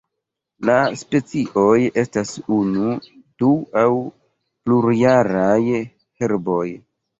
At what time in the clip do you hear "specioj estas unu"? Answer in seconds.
1.01-2.89